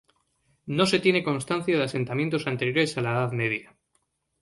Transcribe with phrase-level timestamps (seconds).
[0.65, 3.77] No se tiene constancia de asentamientos anteriores a la Edad Media.